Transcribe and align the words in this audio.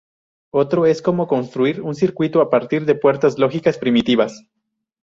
Otro 0.49 0.87
es 0.87 1.03
cómo 1.03 1.27
construir 1.27 1.83
un 1.83 1.93
circuito 1.93 2.41
a 2.41 2.49
partir 2.49 2.85
de 2.87 2.95
puertas 2.95 3.37
lógicas 3.37 3.77
primitivas. 3.77 4.47